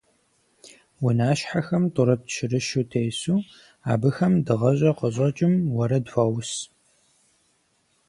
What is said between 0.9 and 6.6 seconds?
Унащхьэхэм тӀурытӀ-щырыщу тесу, абыхэм дыгъэщӀэ къыщӀэкӀым уэрэд хуаус.